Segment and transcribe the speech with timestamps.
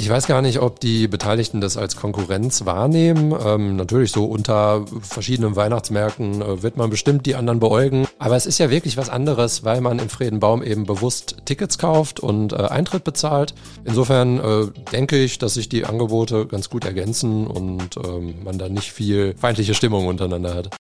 [0.00, 3.34] Ich weiß gar nicht, ob die Beteiligten das als Konkurrenz wahrnehmen.
[3.44, 8.06] Ähm, natürlich so unter verschiedenen Weihnachtsmärkten äh, wird man bestimmt die anderen beäugen.
[8.18, 12.18] Aber es ist ja wirklich was anderes, weil man im Friedenbaum eben bewusst Tickets kauft
[12.18, 13.54] und äh, Eintritt bezahlt.
[13.84, 18.70] Insofern äh, denke ich, dass sich die Angebote ganz gut ergänzen und ähm, man da
[18.70, 20.76] nicht viel feindliche Stimmung untereinander hat.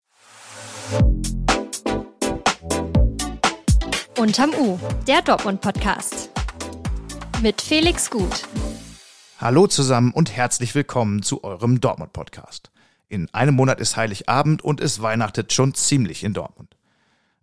[4.19, 4.79] Unterm U,
[5.09, 6.29] der Dortmund-Podcast.
[7.41, 8.43] Mit Felix Gut.
[9.39, 12.71] Hallo zusammen und herzlich willkommen zu eurem Dortmund-Podcast.
[13.11, 16.75] In einem Monat ist Heiligabend und es weihnachtet schon ziemlich in Dortmund.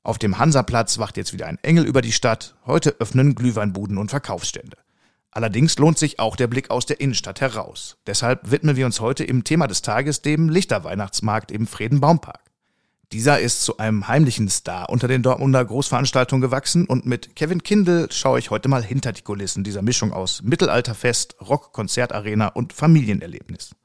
[0.01, 2.55] Auf dem Hansaplatz wacht jetzt wieder ein Engel über die Stadt.
[2.65, 4.77] Heute öffnen Glühweinbuden und Verkaufsstände.
[5.29, 7.97] Allerdings lohnt sich auch der Blick aus der Innenstadt heraus.
[8.07, 12.42] Deshalb widmen wir uns heute im Thema des Tages dem Lichterweihnachtsmarkt im Friedenbaumpark.
[13.13, 18.07] Dieser ist zu einem heimlichen Star unter den Dortmunder Großveranstaltungen gewachsen und mit Kevin Kindl
[18.09, 23.75] schaue ich heute mal hinter die Kulissen dieser Mischung aus Mittelalterfest, Rock-Konzertarena und Familienerlebnis.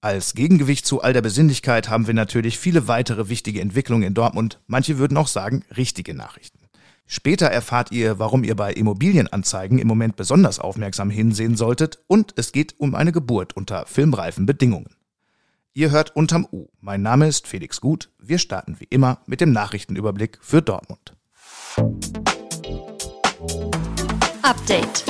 [0.00, 4.58] Als Gegengewicht zu all der Besinnlichkeit haben wir natürlich viele weitere wichtige Entwicklungen in Dortmund,
[4.66, 6.58] manche würden auch sagen richtige Nachrichten.
[7.06, 12.50] Später erfahrt ihr, warum ihr bei Immobilienanzeigen im Moment besonders aufmerksam hinsehen solltet und es
[12.50, 14.88] geht um eine Geburt unter filmreifen Bedingungen.
[15.76, 16.68] Ihr hört unterm U.
[16.80, 18.08] Mein Name ist Felix Gut.
[18.20, 21.16] Wir starten wie immer mit dem Nachrichtenüberblick für Dortmund.
[24.42, 25.04] Update.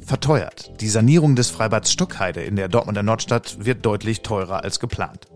[0.00, 0.80] Verteuert.
[0.80, 5.26] Die Sanierung des Freibads Stockheide in der Dortmunder Nordstadt wird deutlich teurer als geplant.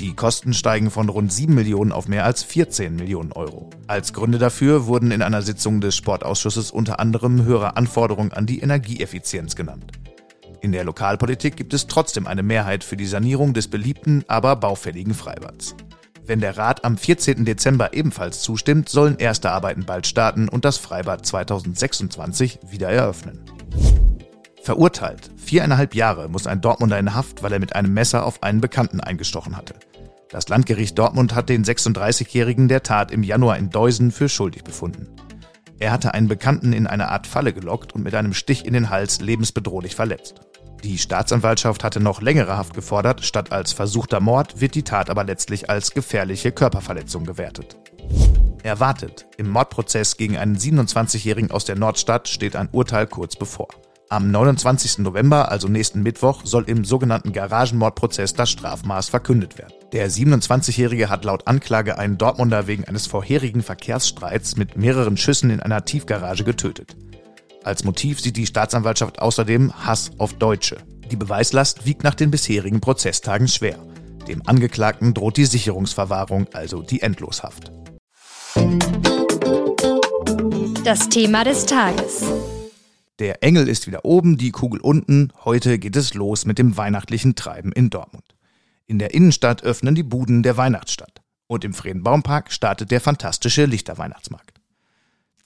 [0.00, 3.70] Die Kosten steigen von rund 7 Millionen auf mehr als 14 Millionen Euro.
[3.86, 8.58] Als Gründe dafür wurden in einer Sitzung des Sportausschusses unter anderem höhere Anforderungen an die
[8.58, 9.92] Energieeffizienz genannt.
[10.60, 15.14] In der Lokalpolitik gibt es trotzdem eine Mehrheit für die Sanierung des beliebten, aber baufälligen
[15.14, 15.76] Freibads.
[16.26, 17.44] Wenn der Rat am 14.
[17.44, 23.40] Dezember ebenfalls zustimmt, sollen erste Arbeiten bald starten und das Freibad 2026 wieder eröffnen.
[24.62, 25.30] Verurteilt.
[25.36, 29.00] Viereinhalb Jahre muss ein Dortmunder in Haft, weil er mit einem Messer auf einen Bekannten
[29.00, 29.74] eingestochen hatte.
[30.28, 35.06] Das Landgericht Dortmund hat den 36-Jährigen der Tat im Januar in Deusen für schuldig befunden.
[35.78, 38.90] Er hatte einen Bekannten in eine Art Falle gelockt und mit einem Stich in den
[38.90, 40.42] Hals lebensbedrohlich verletzt.
[40.84, 45.24] Die Staatsanwaltschaft hatte noch längere Haft gefordert, statt als versuchter Mord wird die Tat aber
[45.24, 47.76] letztlich als gefährliche Körperverletzung gewertet.
[48.62, 53.68] Erwartet, im Mordprozess gegen einen 27-Jährigen aus der Nordstadt steht ein Urteil kurz bevor.
[54.10, 54.98] Am 29.
[54.98, 59.74] November, also nächsten Mittwoch, soll im sogenannten Garagenmordprozess das Strafmaß verkündet werden.
[59.92, 65.60] Der 27-Jährige hat laut Anklage einen Dortmunder wegen eines vorherigen Verkehrsstreits mit mehreren Schüssen in
[65.60, 66.96] einer Tiefgarage getötet.
[67.64, 70.78] Als Motiv sieht die Staatsanwaltschaft außerdem Hass auf Deutsche.
[71.10, 73.78] Die Beweislast wiegt nach den bisherigen Prozesstagen schwer.
[74.28, 77.72] Dem Angeklagten droht die Sicherungsverwahrung, also die Endloshaft.
[80.84, 82.22] Das Thema des Tages.
[83.18, 85.32] Der Engel ist wieder oben, die Kugel unten.
[85.44, 88.36] Heute geht es los mit dem weihnachtlichen Treiben in Dortmund.
[88.86, 91.20] In der Innenstadt öffnen die Buden der Weihnachtsstadt.
[91.48, 94.57] Und im Friedenbaumpark startet der fantastische Lichterweihnachtsmarkt.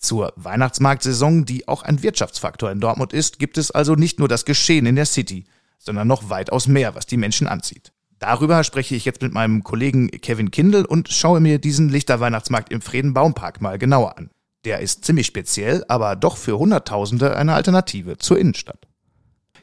[0.03, 4.45] Zur Weihnachtsmarktsaison, die auch ein Wirtschaftsfaktor in Dortmund ist, gibt es also nicht nur das
[4.45, 5.45] Geschehen in der City,
[5.79, 7.93] sondern noch weitaus mehr, was die Menschen anzieht.
[8.19, 12.81] Darüber spreche ich jetzt mit meinem Kollegen Kevin Kindl und schaue mir diesen Lichterweihnachtsmarkt im
[12.81, 14.31] Friedenbaumpark mal genauer an.
[14.65, 18.89] Der ist ziemlich speziell, aber doch für Hunderttausende eine Alternative zur Innenstadt.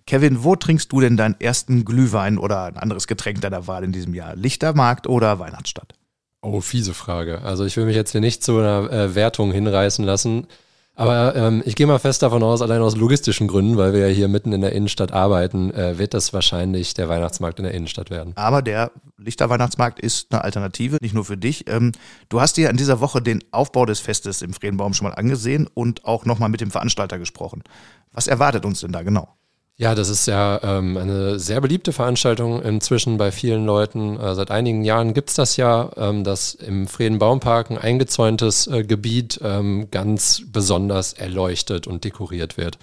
[0.07, 3.91] Kevin, wo trinkst du denn deinen ersten Glühwein oder ein anderes Getränk deiner Wahl in
[3.91, 4.35] diesem Jahr?
[4.37, 5.98] Lichtermarkt oder Weihnachtsstadt?
[6.41, 7.41] Oh, fiese Frage.
[7.41, 10.47] Also ich will mich jetzt hier nicht zu einer äh, Wertung hinreißen lassen.
[10.99, 14.13] Aber ähm, ich gehe mal fest davon aus, allein aus logistischen Gründen, weil wir ja
[14.13, 18.09] hier mitten in der Innenstadt arbeiten, äh, wird das wahrscheinlich der Weihnachtsmarkt in der Innenstadt
[18.09, 18.33] werden.
[18.35, 21.69] Aber der Lichterweihnachtsmarkt ist eine Alternative, nicht nur für dich.
[21.69, 21.93] Ähm,
[22.27, 25.69] du hast dir in dieser Woche den Aufbau des Festes im Friedenbaum schon mal angesehen
[25.73, 27.63] und auch nochmal mit dem Veranstalter gesprochen.
[28.11, 29.38] Was erwartet uns denn da genau?
[29.81, 34.19] Ja, das ist ja ähm, eine sehr beliebte Veranstaltung inzwischen bei vielen Leuten.
[34.19, 39.39] Äh, seit einigen Jahren gibt's das ja, ähm, dass im Friedenbaumpark ein eingezäuntes äh, Gebiet
[39.41, 42.77] ähm, ganz besonders erleuchtet und dekoriert wird.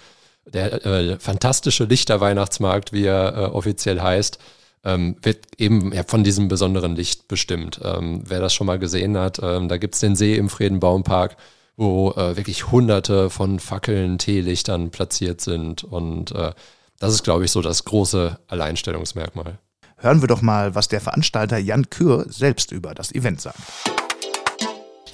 [0.51, 4.39] Der äh, fantastische Lichterweihnachtsmarkt, wie er äh, offiziell heißt,
[4.83, 7.79] ähm, wird eben ja, von diesem besonderen Licht bestimmt.
[7.83, 11.37] Ähm, wer das schon mal gesehen hat, ähm, da gibt's den See im Friedenbaumpark
[11.77, 16.53] wo äh, wirklich hunderte von Fackeln, Teelichtern platziert sind und äh,
[16.99, 19.59] das ist, glaube ich, so das große Alleinstellungsmerkmal.
[19.97, 23.57] Hören wir doch mal, was der Veranstalter Jan Kür selbst über das Event sagt.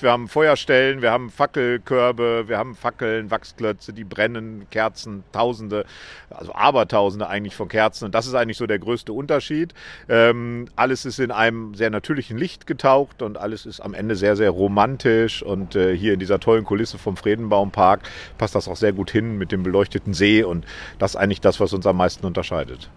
[0.04, 5.86] Wir haben Feuerstellen, wir haben Fackelkörbe, wir haben Fackeln, Wachsklötze, die brennen, Kerzen, Tausende,
[6.30, 8.06] also Abertausende eigentlich von Kerzen.
[8.06, 9.74] Und das ist eigentlich so der größte Unterschied.
[10.10, 14.36] Ähm, alles ist in einem sehr natürlichen Licht getaucht und alles ist am Ende sehr,
[14.36, 15.42] sehr romantisch.
[15.42, 18.02] Und äh, hier in dieser tollen Kulisse vom Friedenbaumpark
[18.38, 20.44] passt das auch sehr gut hin mit dem beleuchteten See.
[20.44, 20.66] Und
[21.00, 22.90] das ist eigentlich das, was uns am meisten unterscheidet.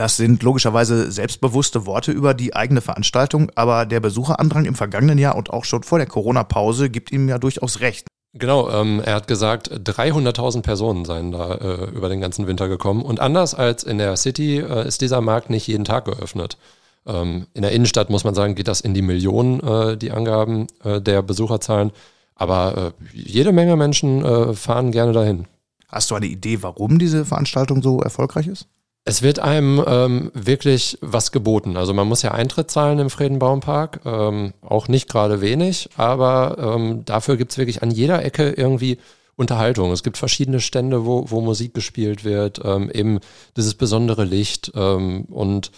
[0.00, 5.36] Das sind logischerweise selbstbewusste Worte über die eigene Veranstaltung, aber der Besucherandrang im vergangenen Jahr
[5.36, 8.06] und auch schon vor der Corona-Pause gibt ihm ja durchaus recht.
[8.32, 13.02] Genau, ähm, er hat gesagt, 300.000 Personen seien da äh, über den ganzen Winter gekommen.
[13.02, 16.56] Und anders als in der City äh, ist dieser Markt nicht jeden Tag geöffnet.
[17.04, 20.68] Ähm, in der Innenstadt muss man sagen, geht das in die Millionen, äh, die Angaben
[20.82, 21.92] äh, der Besucherzahlen.
[22.36, 25.46] Aber äh, jede Menge Menschen äh, fahren gerne dahin.
[25.88, 28.66] Hast du eine Idee, warum diese Veranstaltung so erfolgreich ist?
[29.04, 31.76] Es wird einem ähm, wirklich was geboten.
[31.76, 37.04] Also man muss ja Eintritt zahlen im Friedenbaumpark, ähm, auch nicht gerade wenig, aber ähm,
[37.06, 38.98] dafür gibt es wirklich an jeder Ecke irgendwie
[39.36, 39.90] Unterhaltung.
[39.90, 43.20] Es gibt verschiedene Stände, wo, wo Musik gespielt wird, ähm, eben
[43.56, 45.72] dieses besondere Licht ähm, und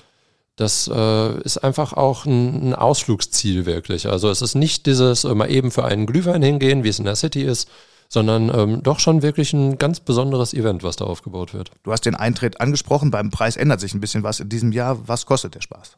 [0.56, 4.08] das äh, ist einfach auch ein, ein, Ausflugsziel wirklich.
[4.08, 7.06] Also es ist nicht dieses äh, mal eben für einen Glühwein hingehen, wie es in
[7.06, 7.68] der City ist,
[8.12, 11.70] sondern ähm, doch schon wirklich ein ganz besonderes Event, was da aufgebaut wird.
[11.82, 15.08] Du hast den Eintritt angesprochen, beim Preis ändert sich ein bisschen was in diesem Jahr.
[15.08, 15.96] Was kostet der Spaß?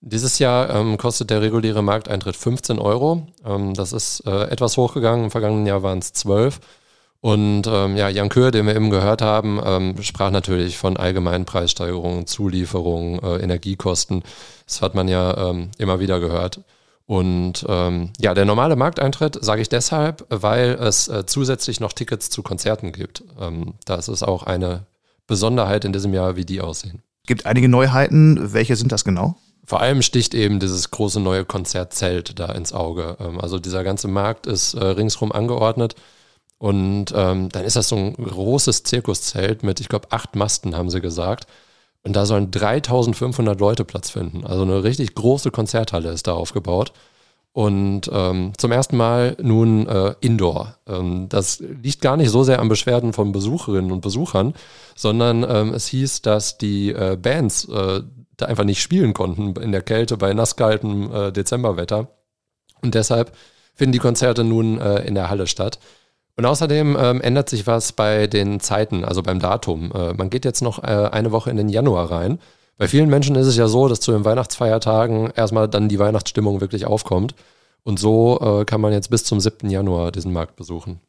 [0.00, 3.26] Dieses Jahr ähm, kostet der reguläre Markteintritt 15 Euro.
[3.44, 5.24] Ähm, das ist äh, etwas hochgegangen.
[5.24, 6.58] Im vergangenen Jahr waren es 12.
[7.20, 11.44] Und ähm, ja, Jan Köhr, den wir eben gehört haben, ähm, sprach natürlich von allgemeinen
[11.44, 14.22] Preissteigerungen, Zulieferungen, äh, Energiekosten.
[14.66, 16.60] Das hat man ja ähm, immer wieder gehört.
[17.06, 22.30] Und ähm, ja, der normale Markteintritt sage ich deshalb, weil es äh, zusätzlich noch Tickets
[22.30, 23.24] zu Konzerten gibt.
[23.40, 24.86] Ähm, das ist auch eine
[25.26, 27.02] Besonderheit in diesem Jahr, wie die aussehen.
[27.26, 28.52] Gibt einige Neuheiten.
[28.52, 29.36] Welche sind das genau?
[29.64, 33.16] Vor allem sticht eben dieses große neue Konzertzelt da ins Auge.
[33.20, 35.94] Ähm, also dieser ganze Markt ist äh, ringsrum angeordnet.
[36.58, 40.90] Und ähm, dann ist das so ein großes Zirkuszelt mit, ich glaube, acht Masten, haben
[40.90, 41.48] sie gesagt.
[42.04, 44.44] Und da sollen 3500 Leute Platz finden.
[44.44, 46.92] Also eine richtig große Konzerthalle ist da aufgebaut.
[47.52, 50.76] Und ähm, zum ersten Mal nun äh, Indoor.
[50.88, 54.54] Ähm, das liegt gar nicht so sehr an Beschwerden von Besucherinnen und Besuchern,
[54.96, 58.00] sondern ähm, es hieß, dass die äh, Bands äh,
[58.38, 62.08] da einfach nicht spielen konnten in der Kälte bei nasskaltem äh, Dezemberwetter.
[62.80, 63.36] Und deshalb
[63.74, 65.78] finden die Konzerte nun äh, in der Halle statt.
[66.36, 69.92] Und außerdem ähm, ändert sich was bei den Zeiten, also beim Datum.
[69.92, 72.38] Äh, man geht jetzt noch äh, eine Woche in den Januar rein.
[72.78, 76.60] Bei vielen Menschen ist es ja so, dass zu den Weihnachtsfeiertagen erstmal dann die Weihnachtsstimmung
[76.60, 77.34] wirklich aufkommt.
[77.84, 79.68] Und so äh, kann man jetzt bis zum 7.
[79.68, 81.00] Januar diesen Markt besuchen.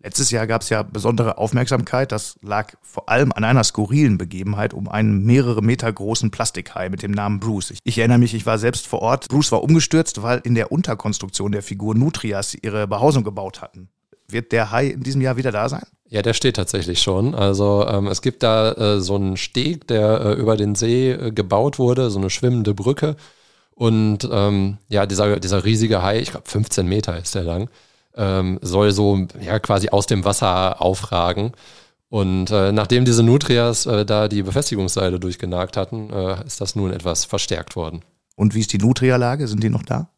[0.00, 2.12] Letztes Jahr gab es ja besondere Aufmerksamkeit.
[2.12, 7.02] Das lag vor allem an einer skurrilen Begebenheit um einen mehrere Meter großen Plastikhai mit
[7.02, 7.72] dem Namen Bruce.
[7.72, 9.28] Ich, ich, erinnere mich, ich war selbst vor Ort.
[9.28, 13.88] Bruce war umgestürzt, weil in der Unterkonstruktion der Figur Nutrias ihre Behausung gebaut hatten.
[14.30, 15.84] Wird der Hai in diesem Jahr wieder da sein?
[16.10, 17.34] Ja, der steht tatsächlich schon.
[17.34, 21.32] Also ähm, es gibt da äh, so einen Steg, der äh, über den See äh,
[21.32, 23.16] gebaut wurde, so eine schwimmende Brücke.
[23.74, 27.70] Und ähm, ja, dieser, dieser riesige Hai, ich glaube 15 Meter ist der lang,
[28.16, 31.52] ähm, soll so ja quasi aus dem Wasser aufragen.
[32.08, 36.90] Und äh, nachdem diese Nutrias äh, da die Befestigungsseile durchgenagt hatten, äh, ist das nun
[36.90, 38.02] etwas verstärkt worden.
[38.34, 39.46] Und wie ist die Nutria-Lage?
[39.46, 40.10] Sind die noch da?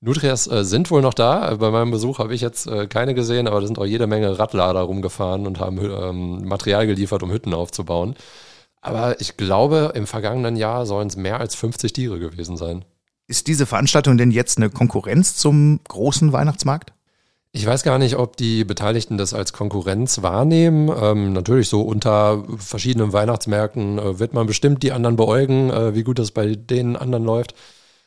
[0.00, 1.54] Nutrias äh, sind wohl noch da.
[1.56, 4.38] Bei meinem Besuch habe ich jetzt äh, keine gesehen, aber da sind auch jede Menge
[4.38, 8.16] Radlader rumgefahren und haben ähm, Material geliefert, um Hütten aufzubauen.
[8.80, 12.84] Aber ich glaube, im vergangenen Jahr sollen es mehr als 50 Tiere gewesen sein.
[13.26, 16.94] Ist diese Veranstaltung denn jetzt eine Konkurrenz zum großen Weihnachtsmarkt?
[17.52, 20.90] Ich weiß gar nicht, ob die Beteiligten das als Konkurrenz wahrnehmen.
[20.98, 26.04] Ähm, natürlich so unter verschiedenen Weihnachtsmärkten äh, wird man bestimmt die anderen beäugen, äh, wie
[26.04, 27.54] gut das bei den anderen läuft.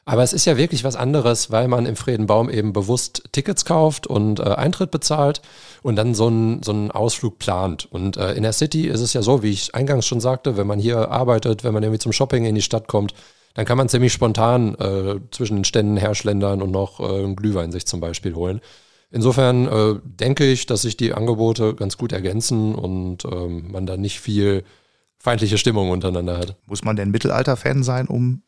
[0.05, 4.05] Aber es ist ja wirklich was anderes, weil man im Friedenbaum eben bewusst Tickets kauft
[4.05, 5.41] und äh, Eintritt bezahlt
[5.81, 7.87] und dann so einen so Ausflug plant.
[7.89, 10.67] Und äh, in der City ist es ja so, wie ich eingangs schon sagte, wenn
[10.67, 13.13] man hier arbeitet, wenn man irgendwie zum Shopping in die Stadt kommt,
[13.53, 17.71] dann kann man ziemlich spontan äh, zwischen den Ständen herschlendern und noch äh, einen Glühwein
[17.71, 18.59] sich zum Beispiel holen.
[19.09, 23.95] Insofern äh, denke ich, dass sich die Angebote ganz gut ergänzen und ähm, man da
[23.95, 24.63] nicht viel
[25.19, 26.57] feindliche Stimmung untereinander hat.
[26.65, 28.41] Muss man denn Mittelalter-Fan sein, um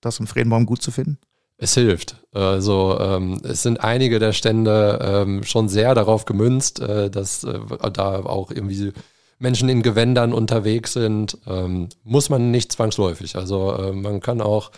[0.00, 1.18] das im Friedenbaum gut zu finden?
[1.58, 2.16] Es hilft.
[2.32, 7.58] Also ähm, es sind einige der Stände ähm, schon sehr darauf gemünzt, äh, dass äh,
[7.92, 8.92] da auch irgendwie
[9.38, 11.38] Menschen in Gewändern unterwegs sind.
[11.46, 13.36] Ähm, muss man nicht zwangsläufig.
[13.36, 14.70] Also äh, man kann auch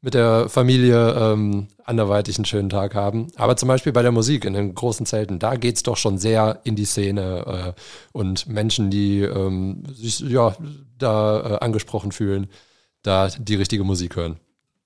[0.00, 3.28] mit der Familie ähm, anderweitig einen schönen Tag haben.
[3.36, 6.16] Aber zum Beispiel bei der Musik in den großen Zelten, da geht es doch schon
[6.16, 7.80] sehr in die Szene äh,
[8.12, 10.56] und Menschen, die ähm, sich ja
[10.98, 12.48] da äh, angesprochen fühlen,
[13.02, 14.40] da die richtige Musik hören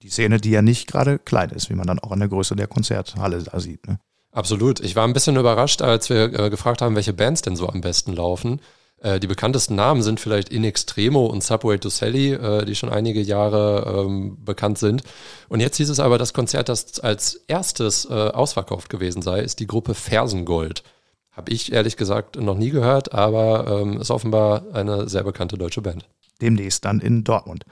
[0.06, 2.54] Die Szene, die ja nicht gerade klein ist, wie man dann auch an der Größe
[2.54, 3.88] der Konzerthalle da sieht.
[3.88, 3.98] Ne?
[4.30, 4.78] Absolut.
[4.78, 7.80] Ich war ein bisschen überrascht, als wir äh, gefragt haben, welche Bands denn so am
[7.80, 8.60] besten laufen.
[8.98, 12.88] Äh, die bekanntesten Namen sind vielleicht In Extremo und Subway to Sally, äh, die schon
[12.88, 15.02] einige Jahre ähm, bekannt sind.
[15.48, 19.58] Und jetzt hieß es aber, das Konzert, das als erstes äh, ausverkauft gewesen sei, ist
[19.58, 20.84] die Gruppe Fersengold.
[21.32, 25.82] Habe ich ehrlich gesagt noch nie gehört, aber ähm, ist offenbar eine sehr bekannte deutsche
[25.82, 26.08] Band.
[26.40, 27.64] Demnächst dann in Dortmund.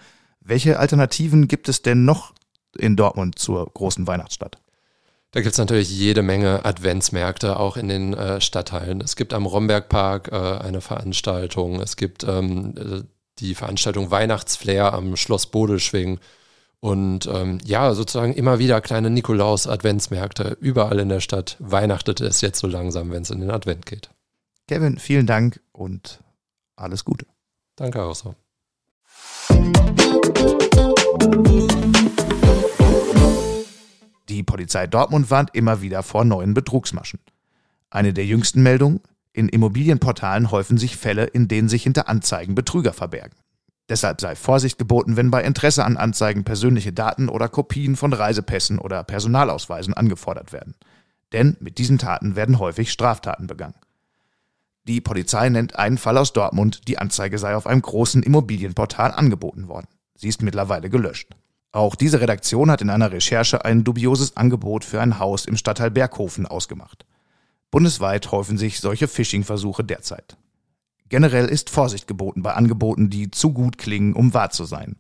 [0.45, 2.35] Welche Alternativen gibt es denn noch
[2.77, 4.59] in Dortmund zur großen Weihnachtsstadt?
[5.31, 9.01] Da gibt es natürlich jede Menge Adventsmärkte, auch in den äh, Stadtteilen.
[9.01, 11.81] Es gibt am Rombergpark äh, eine Veranstaltung.
[11.81, 13.03] Es gibt ähm, äh,
[13.41, 16.21] die Veranstaltung Weihnachtsflair am Schloss Bodelschwing.
[16.79, 20.57] Und ähm, ja, sozusagen immer wieder kleine Nikolaus-Adventsmärkte.
[20.61, 24.11] Überall in der Stadt weihnachtet es jetzt so langsam, wenn es in den Advent geht.
[24.69, 26.21] Kevin, vielen Dank und
[26.77, 27.27] alles Gute.
[27.77, 28.35] Danke auch so.
[34.29, 37.21] Die Polizei Dortmund warnt immer wieder vor neuen Betrugsmaschen.
[37.91, 39.01] Eine der jüngsten Meldungen,
[39.33, 43.37] in Immobilienportalen häufen sich Fälle, in denen sich hinter Anzeigen Betrüger verbergen.
[43.89, 48.79] Deshalb sei Vorsicht geboten, wenn bei Interesse an Anzeigen persönliche Daten oder Kopien von Reisepässen
[48.79, 50.75] oder Personalausweisen angefordert werden.
[51.33, 53.75] Denn mit diesen Taten werden häufig Straftaten begangen.
[54.87, 59.69] Die Polizei nennt einen Fall aus Dortmund, die Anzeige sei auf einem großen Immobilienportal angeboten
[59.69, 59.89] worden.
[60.15, 61.31] Sie ist mittlerweile gelöscht.
[61.73, 65.91] Auch diese Redaktion hat in einer Recherche ein dubioses Angebot für ein Haus im Stadtteil
[65.91, 67.07] Berghofen ausgemacht.
[67.71, 70.37] Bundesweit häufen sich solche Phishing-Versuche derzeit.
[71.09, 74.97] Generell ist Vorsicht geboten bei Angeboten, die zu gut klingen, um wahr zu sein.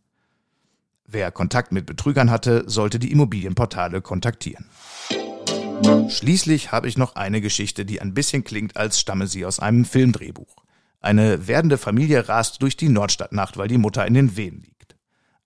[1.06, 4.66] Wer Kontakt mit Betrügern hatte, sollte die Immobilienportale kontaktieren.
[6.08, 9.84] Schließlich habe ich noch eine Geschichte, die ein bisschen klingt, als stamme sie aus einem
[9.84, 10.56] Filmdrehbuch.
[11.00, 14.96] Eine werdende Familie rast durch die Nordstadtnacht, weil die Mutter in den Wehen liegt.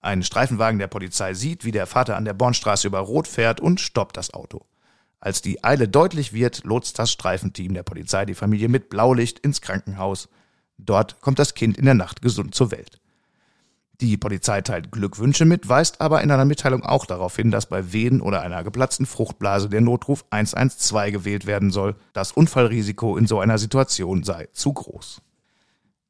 [0.00, 3.80] Ein Streifenwagen der Polizei sieht, wie der Vater an der Bornstraße über Rot fährt und
[3.80, 4.66] stoppt das Auto.
[5.20, 9.60] Als die Eile deutlich wird, lotst das Streifenteam der Polizei die Familie mit Blaulicht ins
[9.60, 10.28] Krankenhaus.
[10.76, 12.97] Dort kommt das Kind in der Nacht gesund zur Welt.
[14.00, 17.92] Die Polizei teilt Glückwünsche mit, weist aber in einer Mitteilung auch darauf hin, dass bei
[17.92, 21.96] Wehen oder einer geplatzten Fruchtblase der Notruf 112 gewählt werden soll.
[22.12, 25.20] Das Unfallrisiko in so einer Situation sei zu groß.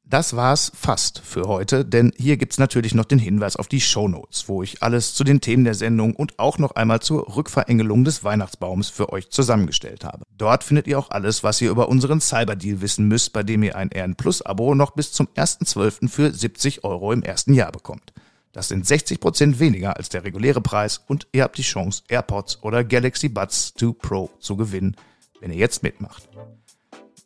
[0.09, 4.07] Das war's fast für heute, denn hier gibt's natürlich noch den Hinweis auf die Show
[4.07, 8.03] Notes, wo ich alles zu den Themen der Sendung und auch noch einmal zur Rückverengelung
[8.05, 10.25] des Weihnachtsbaums für euch zusammengestellt habe.
[10.35, 13.75] Dort findet ihr auch alles, was ihr über unseren Cyberdeal wissen müsst, bei dem ihr
[13.75, 16.09] ein RN Plus Abo noch bis zum 1.12.
[16.09, 18.11] für 70 Euro im ersten Jahr bekommt.
[18.51, 22.63] Das sind 60 Prozent weniger als der reguläre Preis und ihr habt die Chance, AirPods
[22.63, 24.95] oder Galaxy Buds 2 Pro zu gewinnen,
[25.39, 26.27] wenn ihr jetzt mitmacht.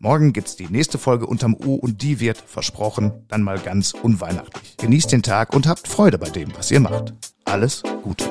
[0.04, 4.76] Morgen gibt's die nächste Folge unterm U und die wird, versprochen, dann mal ganz unweihnachtlich.
[4.76, 7.14] Genießt den Tag und habt Freude bei dem, was ihr macht.
[7.46, 8.26] Alles Gute.